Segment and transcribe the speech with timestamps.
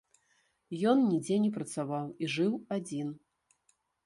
[0.91, 3.15] Ён нідзе не працаваў і жыў адзін.